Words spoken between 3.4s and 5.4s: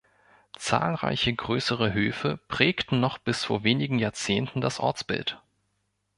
vor wenigen Jahrzehnten das Ortsbild.